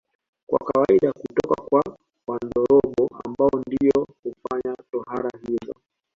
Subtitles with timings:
[0.47, 1.97] Kwa kawaida hutoka kwa
[2.27, 5.73] Wandorobo ambao ndio hufanya tohara hizo